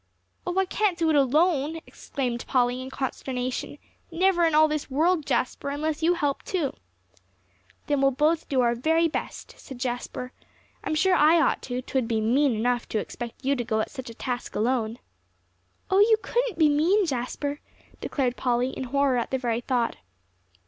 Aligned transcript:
"Oh, 0.47 0.57
I 0.57 0.65
can't 0.65 0.97
do 0.97 1.11
it 1.11 1.15
alone," 1.15 1.79
exclaimed 1.85 2.47
Polly, 2.47 2.81
in 2.81 2.89
consternation. 2.89 3.77
"Never 4.09 4.45
in 4.45 4.55
all 4.55 4.67
this 4.67 4.89
world, 4.89 5.27
Jasper, 5.27 5.69
unless 5.69 6.01
you 6.01 6.15
help 6.15 6.41
too." 6.41 6.73
"Then 7.85 8.01
we'll 8.01 8.09
both 8.09 8.49
try 8.49 8.61
our 8.61 8.73
very 8.73 9.07
best," 9.07 9.53
said 9.59 9.77
Jasper. 9.77 10.31
"I'm 10.83 10.95
sure 10.95 11.13
I 11.13 11.39
ought 11.39 11.61
to; 11.69 11.83
'twould 11.83 12.07
be 12.07 12.19
mean 12.19 12.55
enough 12.55 12.89
to 12.89 12.97
expect 12.97 13.45
you 13.45 13.55
to 13.55 13.63
go 13.63 13.79
at 13.79 13.91
such 13.91 14.09
a 14.09 14.15
task 14.15 14.55
alone." 14.55 14.97
"Oh, 15.91 15.99
you 15.99 16.15
couldn't 16.23 16.57
be 16.57 16.67
mean, 16.67 17.05
Jasper," 17.05 17.59
declared 17.99 18.35
Polly, 18.35 18.71
in 18.71 18.85
horror 18.85 19.17
at 19.17 19.29
the 19.29 19.37
very 19.37 19.61
thought. 19.61 19.97